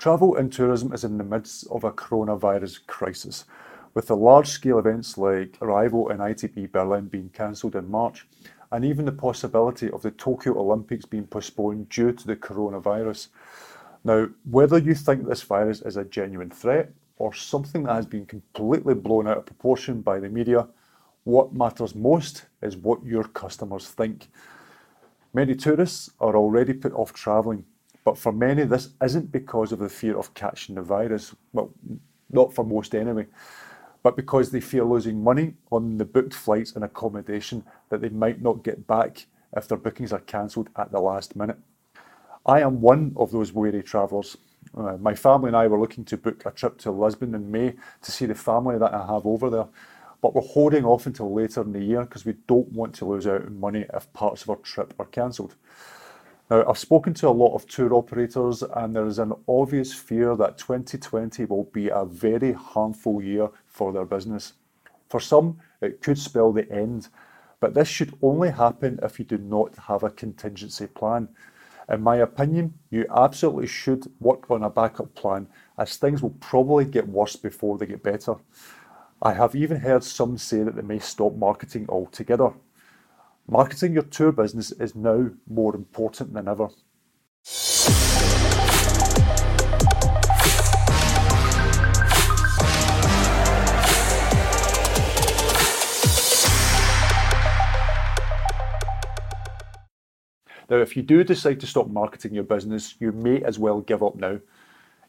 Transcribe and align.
Travel 0.00 0.34
and 0.36 0.50
tourism 0.50 0.94
is 0.94 1.04
in 1.04 1.18
the 1.18 1.24
midst 1.24 1.66
of 1.66 1.84
a 1.84 1.92
coronavirus 1.92 2.86
crisis, 2.86 3.44
with 3.92 4.06
the 4.06 4.16
large 4.16 4.48
scale 4.48 4.78
events 4.78 5.18
like 5.18 5.58
Arival 5.60 6.10
and 6.10 6.20
ITB 6.20 6.72
Berlin 6.72 7.04
being 7.04 7.28
cancelled 7.34 7.76
in 7.76 7.90
March, 7.90 8.26
and 8.72 8.82
even 8.82 9.04
the 9.04 9.12
possibility 9.12 9.90
of 9.90 10.00
the 10.00 10.10
Tokyo 10.12 10.58
Olympics 10.58 11.04
being 11.04 11.26
postponed 11.26 11.90
due 11.90 12.12
to 12.12 12.26
the 12.26 12.34
coronavirus. 12.34 13.28
Now, 14.02 14.30
whether 14.50 14.78
you 14.78 14.94
think 14.94 15.26
this 15.26 15.42
virus 15.42 15.82
is 15.82 15.98
a 15.98 16.04
genuine 16.04 16.48
threat 16.48 16.94
or 17.18 17.34
something 17.34 17.82
that 17.82 17.96
has 17.96 18.06
been 18.06 18.24
completely 18.24 18.94
blown 18.94 19.28
out 19.28 19.36
of 19.36 19.44
proportion 19.44 20.00
by 20.00 20.18
the 20.18 20.30
media, 20.30 20.66
what 21.24 21.52
matters 21.52 21.94
most 21.94 22.46
is 22.62 22.74
what 22.74 23.04
your 23.04 23.24
customers 23.24 23.90
think. 23.90 24.28
Many 25.34 25.54
tourists 25.56 26.08
are 26.20 26.36
already 26.36 26.72
put 26.72 26.94
off 26.94 27.12
travelling 27.12 27.66
but 28.04 28.18
for 28.18 28.32
many, 28.32 28.64
this 28.64 28.90
isn't 29.02 29.30
because 29.30 29.72
of 29.72 29.78
the 29.78 29.88
fear 29.88 30.18
of 30.18 30.32
catching 30.34 30.74
the 30.74 30.82
virus. 30.82 31.34
Well, 31.52 31.72
not 32.30 32.54
for 32.54 32.64
most 32.64 32.94
anyway. 32.94 33.26
But 34.02 34.16
because 34.16 34.50
they 34.50 34.60
fear 34.60 34.84
losing 34.84 35.22
money 35.22 35.54
on 35.70 35.98
the 35.98 36.06
booked 36.06 36.32
flights 36.32 36.72
and 36.72 36.84
accommodation 36.84 37.64
that 37.90 38.00
they 38.00 38.08
might 38.08 38.40
not 38.40 38.64
get 38.64 38.86
back 38.86 39.26
if 39.54 39.68
their 39.68 39.76
bookings 39.76 40.12
are 40.12 40.20
cancelled 40.20 40.70
at 40.76 40.90
the 40.90 41.00
last 41.00 41.36
minute. 41.36 41.58
I 42.46 42.60
am 42.60 42.80
one 42.80 43.12
of 43.16 43.30
those 43.30 43.52
wary 43.52 43.82
travellers. 43.82 44.38
Uh, 44.76 44.96
my 44.96 45.14
family 45.14 45.48
and 45.48 45.56
I 45.56 45.66
were 45.66 45.78
looking 45.78 46.04
to 46.06 46.16
book 46.16 46.42
a 46.46 46.50
trip 46.50 46.78
to 46.78 46.90
Lisbon 46.90 47.34
in 47.34 47.50
May 47.50 47.74
to 48.02 48.10
see 48.10 48.24
the 48.26 48.34
family 48.34 48.78
that 48.78 48.94
I 48.94 49.06
have 49.06 49.26
over 49.26 49.50
there. 49.50 49.66
But 50.22 50.34
we're 50.34 50.42
holding 50.42 50.84
off 50.84 51.06
until 51.06 51.32
later 51.32 51.62
in 51.62 51.72
the 51.72 51.82
year 51.82 52.02
because 52.02 52.24
we 52.24 52.34
don't 52.46 52.70
want 52.72 52.94
to 52.96 53.04
lose 53.04 53.26
out 53.26 53.42
on 53.42 53.58
money 53.58 53.84
if 53.92 54.10
parts 54.12 54.42
of 54.42 54.50
our 54.50 54.56
trip 54.56 54.94
are 54.98 55.06
cancelled. 55.06 55.56
Now, 56.50 56.64
I've 56.68 56.78
spoken 56.78 57.14
to 57.14 57.28
a 57.28 57.30
lot 57.30 57.54
of 57.54 57.68
tour 57.68 57.94
operators, 57.94 58.64
and 58.64 58.94
there 58.94 59.06
is 59.06 59.20
an 59.20 59.32
obvious 59.46 59.94
fear 59.94 60.34
that 60.34 60.58
2020 60.58 61.44
will 61.44 61.70
be 61.72 61.90
a 61.90 62.04
very 62.04 62.52
harmful 62.52 63.22
year 63.22 63.50
for 63.66 63.92
their 63.92 64.04
business. 64.04 64.54
For 65.08 65.20
some, 65.20 65.58
it 65.80 66.02
could 66.02 66.18
spell 66.18 66.50
the 66.50 66.68
end, 66.68 67.06
but 67.60 67.74
this 67.74 67.86
should 67.86 68.18
only 68.20 68.50
happen 68.50 68.98
if 69.00 69.20
you 69.20 69.24
do 69.24 69.38
not 69.38 69.76
have 69.86 70.02
a 70.02 70.10
contingency 70.10 70.88
plan. 70.88 71.28
In 71.88 72.02
my 72.02 72.16
opinion, 72.16 72.74
you 72.90 73.06
absolutely 73.14 73.68
should 73.68 74.10
work 74.18 74.50
on 74.50 74.64
a 74.64 74.70
backup 74.70 75.14
plan, 75.14 75.46
as 75.78 75.96
things 75.96 76.20
will 76.20 76.36
probably 76.40 76.84
get 76.84 77.06
worse 77.06 77.36
before 77.36 77.78
they 77.78 77.86
get 77.86 78.02
better. 78.02 78.34
I 79.22 79.34
have 79.34 79.54
even 79.54 79.76
heard 79.76 80.02
some 80.02 80.36
say 80.36 80.64
that 80.64 80.74
they 80.74 80.82
may 80.82 80.98
stop 80.98 81.36
marketing 81.36 81.86
altogether. 81.88 82.52
Marketing 83.52 83.94
your 83.94 84.04
tour 84.04 84.30
business 84.30 84.70
is 84.70 84.94
now 84.94 85.28
more 85.48 85.74
important 85.74 86.32
than 86.32 86.46
ever. 86.46 86.68
Now, 100.68 100.76
if 100.76 100.96
you 100.96 101.02
do 101.02 101.24
decide 101.24 101.58
to 101.58 101.66
stop 101.66 101.88
marketing 101.88 102.34
your 102.34 102.44
business, 102.44 102.94
you 103.00 103.10
may 103.10 103.42
as 103.42 103.58
well 103.58 103.80
give 103.80 104.04
up 104.04 104.14
now. 104.14 104.38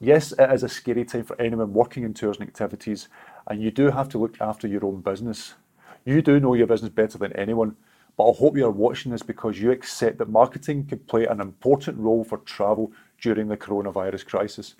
Yes, 0.00 0.32
it 0.32 0.52
is 0.52 0.64
a 0.64 0.68
scary 0.68 1.04
time 1.04 1.22
for 1.22 1.40
anyone 1.40 1.72
working 1.72 2.02
in 2.02 2.14
tours 2.14 2.40
and 2.40 2.48
activities, 2.48 3.06
and 3.46 3.62
you 3.62 3.70
do 3.70 3.92
have 3.92 4.08
to 4.08 4.18
look 4.18 4.40
after 4.40 4.66
your 4.66 4.84
own 4.84 5.02
business. 5.02 5.54
You 6.04 6.20
do 6.20 6.40
know 6.40 6.54
your 6.54 6.66
business 6.66 6.90
better 6.90 7.16
than 7.16 7.32
anyone, 7.34 7.76
but 8.16 8.30
I 8.30 8.34
hope 8.34 8.56
you 8.56 8.66
are 8.66 8.70
watching 8.70 9.12
this 9.12 9.22
because 9.22 9.60
you 9.60 9.70
accept 9.70 10.18
that 10.18 10.28
marketing 10.28 10.86
could 10.86 11.06
play 11.06 11.26
an 11.26 11.40
important 11.40 11.98
role 11.98 12.24
for 12.24 12.38
travel 12.38 12.92
during 13.20 13.48
the 13.48 13.56
coronavirus 13.56 14.26
crisis. 14.26 14.76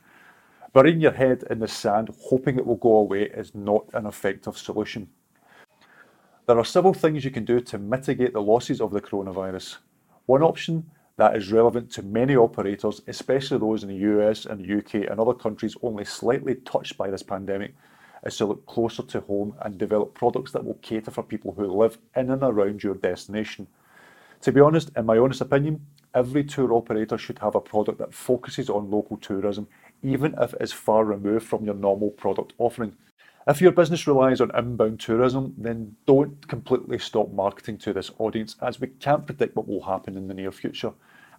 Burying 0.73 1.01
your 1.01 1.13
head 1.13 1.45
in 1.51 1.59
the 1.59 1.69
sand, 1.69 2.11
hoping 2.21 2.59
it 2.59 2.67
will 2.67 2.77
go 2.77 2.97
away, 2.97 3.25
is 3.25 3.55
not 3.55 3.85
an 3.93 4.07
effective 4.07 4.57
solution. 4.59 5.09
There 6.47 6.59
are 6.59 6.65
several 6.65 6.95
things 6.95 7.25
you 7.25 7.31
can 7.31 7.45
do 7.45 7.61
to 7.61 7.79
mitigate 7.79 8.35
the 8.35 8.43
losses 8.43 8.81
of 8.81 8.91
the 8.91 9.01
coronavirus. 9.01 9.79
One 10.27 10.43
option 10.43 10.91
that 11.17 11.37
is 11.37 11.53
relevant 11.53 11.91
to 11.93 12.03
many 12.03 12.37
operators, 12.37 13.01
especially 13.07 13.59
those 13.59 13.83
in 13.83 13.89
the 13.89 14.19
US 14.19 14.47
and 14.47 14.61
the 14.61 14.79
UK 14.79 15.11
and 15.11 15.21
other 15.21 15.35
countries 15.35 15.77
only 15.83 16.05
slightly 16.05 16.57
touched 16.57 16.99
by 16.99 17.09
this 17.09 17.23
pandemic, 17.23 17.75
is 18.25 18.37
to 18.39 18.47
look 18.47 18.67
closer 18.67 19.03
to 19.03 19.21
home 19.21 19.55
and 19.63 19.79
develop 19.79 20.15
products 20.15 20.53
that 20.53 20.65
will 20.65 20.79
cater 20.83 21.11
for 21.11 21.23
people 21.23 21.53
who 21.53 21.67
live 21.67 21.99
in 22.17 22.31
and 22.31 22.43
around 22.43 22.83
your 22.83 22.95
destination. 22.95 23.67
To 24.43 24.53
be 24.53 24.61
honest, 24.61 24.91
in 24.97 25.07
my 25.07 25.19
honest 25.19 25.41
opinion, 25.41 25.87
every 26.15 26.45
tour 26.45 26.73
operator 26.75 27.19
should 27.19 27.39
have 27.39 27.55
a 27.55 27.61
product 27.61 27.99
that 27.99 28.15
focuses 28.15 28.71
on 28.71 28.91
local 28.91 29.17
tourism, 29.17 29.67
even 30.03 30.35
if 30.41 30.55
it 30.55 30.63
is 30.63 30.73
far 30.73 31.05
removed 31.05 31.47
from 31.47 31.65
your 31.65 31.75
normal 31.75 32.11
product 32.11 32.53
offering. 32.59 32.95
If 33.47 33.61
your 33.61 33.73
business 33.73 34.07
relies 34.07 34.41
on 34.41 34.57
inbound 34.57 35.01
tourism, 35.01 35.55
then 35.59 35.97
don't 36.07 36.49
completely 36.49 36.99
stop 36.99 37.31
marketing 37.33 37.77
to 37.79 37.93
this 37.93 38.11
audience 38.19 38.57
as 38.63 38.81
we 38.81 38.87
can't 38.87 39.27
predict 39.27 39.55
what 39.55 39.69
will 39.69 39.83
happen 39.83 40.17
in 40.17 40.29
the 40.29 40.35
near 40.35 40.53
future, 40.53 40.93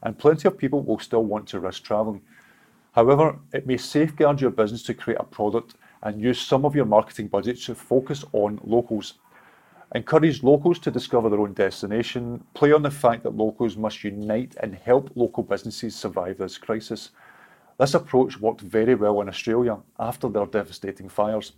and 0.04 0.18
plenty 0.18 0.48
of 0.48 0.58
people 0.58 0.82
will 0.82 1.00
still 1.00 1.24
want 1.24 1.48
to 1.48 1.60
risk 1.60 1.84
travelling. 1.84 2.22
However, 2.92 3.40
it 3.54 3.66
may 3.66 3.78
safeguard 3.78 4.40
your 4.40 4.52
business 4.52 4.84
to 4.84 4.94
create 4.94 5.20
a 5.20 5.24
product 5.24 5.76
and 6.06 6.22
use 6.22 6.40
some 6.40 6.66
of 6.66 6.76
your 6.76 6.86
marketing 6.86 7.28
budget 7.28 7.60
to 7.64 7.74
focus 7.76 8.24
on 8.32 8.60
locals. 8.64 9.16
Encourage 9.96 10.44
locals 10.44 10.78
to 10.80 10.92
discover 10.92 11.30
their 11.30 11.40
own 11.40 11.54
destination. 11.54 12.44
Play 12.54 12.72
on 12.72 12.84
the 12.84 12.92
fact 12.92 13.24
that 13.24 13.36
locals 13.36 13.76
must 13.76 14.04
unite 14.04 14.56
and 14.62 14.76
help 14.76 15.10
local 15.16 15.42
businesses 15.42 15.96
survive 15.96 16.38
this 16.38 16.60
crisis. 16.60 17.10
This 17.80 17.96
approach 17.96 18.40
worked 18.40 18.62
very 18.62 18.94
well 18.94 19.20
in 19.22 19.30
Australia 19.30 19.80
after 20.00 20.30
their 20.30 20.46
devastating 20.46 21.10
fires. 21.10 21.54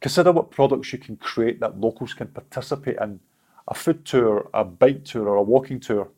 Consider 0.00 0.32
what 0.32 0.50
products 0.50 0.92
you 0.92 0.98
can 0.98 1.16
create 1.16 1.60
that 1.60 1.78
locals 1.78 2.14
can 2.14 2.28
participate 2.28 2.96
in 2.96 3.20
a 3.68 3.74
food 3.74 4.06
tour, 4.06 4.48
a 4.54 4.64
bike 4.64 5.04
tour, 5.04 5.28
or 5.28 5.36
a 5.36 5.42
walking 5.42 5.78
tour 5.78 6.08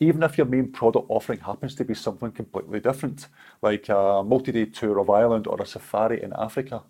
even 0.00 0.22
if 0.22 0.38
your 0.38 0.46
main 0.46 0.72
product 0.72 1.06
offering 1.10 1.38
happens 1.40 1.74
to 1.74 1.84
be 1.84 1.92
something 1.92 2.32
completely 2.32 2.80
different, 2.80 3.28
like 3.60 3.90
a 3.90 4.22
multi-day 4.24 4.64
tour 4.64 4.98
of 4.98 5.10
Ireland 5.10 5.46
or 5.46 5.60
a 5.60 5.66
safari 5.66 6.22
in 6.22 6.32
Africa. 6.38 6.82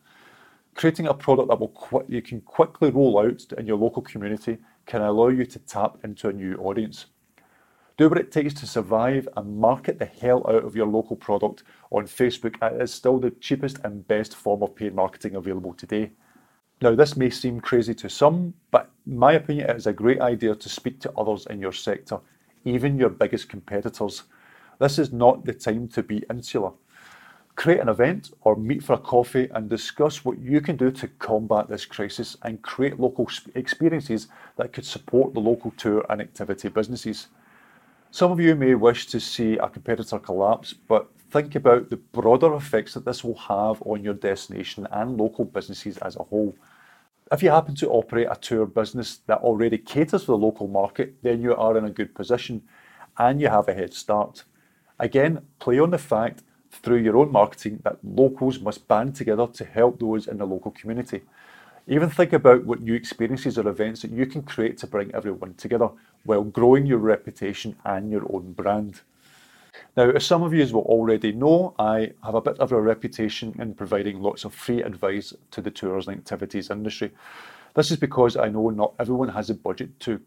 Creating 0.76 1.08
a 1.08 1.14
product 1.14 1.48
that 1.48 1.58
will 1.58 1.68
qu- 1.68 2.04
you 2.08 2.22
can 2.22 2.40
quickly 2.40 2.90
roll 2.90 3.18
out 3.18 3.44
in 3.58 3.66
your 3.66 3.76
local 3.76 4.00
community 4.00 4.58
can 4.86 5.02
allow 5.02 5.26
you 5.26 5.44
to 5.44 5.58
tap 5.58 5.98
into 6.04 6.28
a 6.28 6.32
new 6.32 6.54
audience. 6.58 7.06
Do 7.96 8.08
what 8.08 8.18
it 8.18 8.30
takes 8.30 8.54
to 8.54 8.66
survive 8.66 9.28
and 9.36 9.58
market 9.58 9.98
the 9.98 10.06
hell 10.06 10.46
out 10.48 10.64
of 10.64 10.76
your 10.76 10.86
local 10.86 11.16
product 11.16 11.64
on 11.90 12.04
Facebook. 12.04 12.54
It 12.62 12.80
is 12.80 12.94
still 12.94 13.18
the 13.18 13.32
cheapest 13.32 13.80
and 13.82 14.06
best 14.06 14.36
form 14.36 14.62
of 14.62 14.76
paid 14.76 14.94
marketing 14.94 15.34
available 15.34 15.74
today. 15.74 16.12
Now, 16.80 16.94
this 16.94 17.16
may 17.16 17.28
seem 17.28 17.60
crazy 17.60 17.92
to 17.96 18.08
some, 18.08 18.54
but 18.70 18.88
in 19.06 19.18
my 19.18 19.32
opinion, 19.32 19.68
it 19.68 19.76
is 19.76 19.86
a 19.88 19.92
great 19.92 20.20
idea 20.20 20.54
to 20.54 20.68
speak 20.68 21.00
to 21.00 21.12
others 21.18 21.46
in 21.50 21.60
your 21.60 21.72
sector 21.72 22.20
even 22.64 22.98
your 22.98 23.10
biggest 23.10 23.48
competitors. 23.48 24.24
This 24.78 24.98
is 24.98 25.12
not 25.12 25.44
the 25.44 25.52
time 25.52 25.88
to 25.88 26.02
be 26.02 26.24
insular. 26.30 26.72
Create 27.56 27.80
an 27.80 27.88
event 27.88 28.32
or 28.42 28.56
meet 28.56 28.82
for 28.82 28.94
a 28.94 28.98
coffee 28.98 29.48
and 29.54 29.68
discuss 29.68 30.24
what 30.24 30.38
you 30.38 30.60
can 30.60 30.76
do 30.76 30.90
to 30.90 31.08
combat 31.08 31.68
this 31.68 31.84
crisis 31.84 32.36
and 32.42 32.62
create 32.62 32.98
local 32.98 33.28
experiences 33.54 34.28
that 34.56 34.72
could 34.72 34.86
support 34.86 35.34
the 35.34 35.40
local 35.40 35.70
tour 35.72 36.04
and 36.08 36.20
activity 36.20 36.68
businesses. 36.68 37.28
Some 38.10 38.32
of 38.32 38.40
you 38.40 38.54
may 38.56 38.74
wish 38.74 39.06
to 39.08 39.20
see 39.20 39.58
a 39.58 39.68
competitor 39.68 40.18
collapse, 40.18 40.72
but 40.72 41.10
think 41.30 41.54
about 41.54 41.90
the 41.90 41.96
broader 41.96 42.54
effects 42.54 42.94
that 42.94 43.04
this 43.04 43.22
will 43.22 43.36
have 43.36 43.82
on 43.82 44.02
your 44.02 44.14
destination 44.14 44.86
and 44.90 45.16
local 45.16 45.44
businesses 45.44 45.98
as 45.98 46.16
a 46.16 46.22
whole. 46.22 46.54
If 47.32 47.44
you 47.44 47.50
happen 47.50 47.76
to 47.76 47.90
operate 47.90 48.26
a 48.28 48.34
tour 48.34 48.66
business 48.66 49.18
that 49.28 49.38
already 49.38 49.78
caters 49.78 50.24
for 50.24 50.32
the 50.32 50.44
local 50.44 50.66
market, 50.66 51.14
then 51.22 51.40
you 51.40 51.54
are 51.54 51.78
in 51.78 51.84
a 51.84 51.90
good 51.90 52.12
position 52.12 52.62
and 53.18 53.40
you 53.40 53.48
have 53.48 53.68
a 53.68 53.74
head 53.74 53.94
start. 53.94 54.42
Again, 54.98 55.46
play 55.60 55.78
on 55.78 55.90
the 55.90 55.98
fact 55.98 56.42
through 56.72 56.96
your 56.96 57.16
own 57.16 57.30
marketing 57.30 57.82
that 57.84 57.98
locals 58.02 58.58
must 58.58 58.88
band 58.88 59.14
together 59.14 59.46
to 59.46 59.64
help 59.64 60.00
those 60.00 60.26
in 60.26 60.38
the 60.38 60.44
local 60.44 60.72
community. 60.72 61.22
Even 61.86 62.10
think 62.10 62.32
about 62.32 62.64
what 62.64 62.80
new 62.80 62.94
experiences 62.94 63.58
or 63.58 63.68
events 63.68 64.02
that 64.02 64.10
you 64.10 64.26
can 64.26 64.42
create 64.42 64.76
to 64.78 64.88
bring 64.88 65.14
everyone 65.14 65.54
together 65.54 65.90
while 66.24 66.42
growing 66.42 66.84
your 66.84 66.98
reputation 66.98 67.76
and 67.84 68.10
your 68.10 68.26
own 68.34 68.54
brand. 68.54 69.02
Now, 69.96 70.10
as 70.10 70.24
some 70.24 70.42
of 70.42 70.54
you 70.54 70.64
will 70.72 70.82
already 70.82 71.32
know, 71.32 71.74
I 71.78 72.12
have 72.24 72.34
a 72.34 72.40
bit 72.40 72.58
of 72.58 72.72
a 72.72 72.80
reputation 72.80 73.54
in 73.58 73.74
providing 73.74 74.20
lots 74.20 74.44
of 74.44 74.54
free 74.54 74.82
advice 74.82 75.32
to 75.50 75.60
the 75.60 75.70
tours 75.70 76.08
and 76.08 76.16
activities 76.16 76.70
industry. 76.70 77.12
This 77.74 77.90
is 77.90 77.96
because 77.96 78.36
I 78.36 78.48
know 78.48 78.70
not 78.70 78.94
everyone 78.98 79.28
has 79.28 79.50
a 79.50 79.54
budget 79.54 79.98
to 80.00 80.20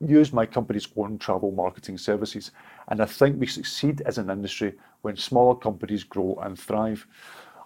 use 0.00 0.32
my 0.32 0.46
company's 0.46 0.88
own 0.96 1.18
travel 1.18 1.52
marketing 1.52 1.98
services, 1.98 2.50
and 2.88 3.00
I 3.00 3.06
think 3.06 3.40
we 3.40 3.46
succeed 3.46 4.02
as 4.02 4.18
an 4.18 4.30
industry 4.30 4.74
when 5.02 5.16
smaller 5.16 5.54
companies 5.54 6.04
grow 6.04 6.38
and 6.42 6.58
thrive. 6.58 7.06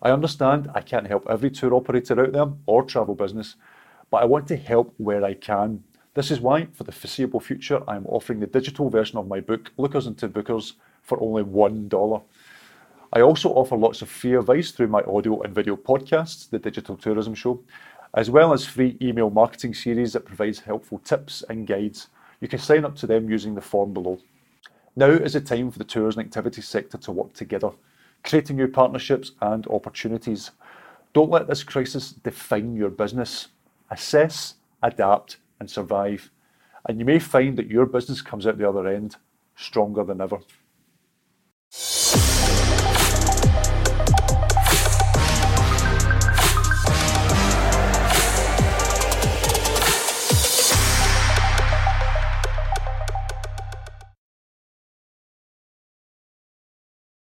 I 0.02 0.10
understand 0.10 0.70
I 0.74 0.80
can't 0.80 1.06
help 1.06 1.26
every 1.28 1.50
tour 1.50 1.74
operator 1.74 2.20
out 2.20 2.32
there 2.32 2.46
or 2.66 2.84
travel 2.84 3.14
business, 3.14 3.56
but 4.10 4.22
I 4.22 4.26
want 4.26 4.46
to 4.48 4.56
help 4.56 4.94
where 4.96 5.24
I 5.24 5.34
can. 5.34 5.82
This 6.14 6.30
is 6.30 6.40
why, 6.40 6.66
for 6.72 6.84
the 6.84 6.92
foreseeable 6.92 7.40
future, 7.40 7.82
I 7.86 7.96
am 7.96 8.06
offering 8.06 8.40
the 8.40 8.46
digital 8.46 8.90
version 8.90 9.18
of 9.18 9.28
my 9.28 9.40
book, 9.40 9.70
Lookers 9.76 10.06
into 10.06 10.28
Bookers, 10.28 10.74
for 11.02 11.20
only 11.22 11.42
$1. 11.42 12.22
I 13.12 13.20
also 13.22 13.50
offer 13.50 13.76
lots 13.76 14.02
of 14.02 14.08
free 14.08 14.36
advice 14.36 14.70
through 14.70 14.88
my 14.88 15.02
audio 15.02 15.42
and 15.42 15.54
video 15.54 15.76
podcasts, 15.76 16.48
The 16.48 16.58
Digital 16.58 16.96
Tourism 16.96 17.34
Show, 17.34 17.60
as 18.14 18.30
well 18.30 18.52
as 18.52 18.66
free 18.66 18.96
email 19.02 19.30
marketing 19.30 19.74
series 19.74 20.12
that 20.12 20.24
provides 20.24 20.60
helpful 20.60 20.98
tips 20.98 21.42
and 21.48 21.66
guides. 21.66 22.08
You 22.40 22.48
can 22.48 22.58
sign 22.58 22.84
up 22.84 22.96
to 22.96 23.06
them 23.06 23.28
using 23.28 23.54
the 23.54 23.60
form 23.60 23.92
below. 23.92 24.18
Now 24.96 25.10
is 25.10 25.32
the 25.32 25.40
time 25.40 25.70
for 25.70 25.78
the 25.78 25.84
tours 25.84 26.16
and 26.16 26.24
activities 26.24 26.68
sector 26.68 26.98
to 26.98 27.12
work 27.12 27.32
together, 27.32 27.70
creating 28.24 28.56
new 28.56 28.68
partnerships 28.68 29.32
and 29.40 29.66
opportunities. 29.68 30.50
Don't 31.12 31.30
let 31.30 31.48
this 31.48 31.62
crisis 31.62 32.12
define 32.12 32.76
your 32.76 32.90
business. 32.90 33.48
Assess, 33.90 34.54
adapt, 34.82 35.38
and 35.58 35.68
survive. 35.68 36.30
And 36.88 36.98
you 36.98 37.04
may 37.04 37.18
find 37.18 37.56
that 37.56 37.70
your 37.70 37.86
business 37.86 38.22
comes 38.22 38.46
out 38.46 38.58
the 38.58 38.68
other 38.68 38.86
end 38.86 39.16
stronger 39.56 40.04
than 40.04 40.20
ever. 40.20 40.38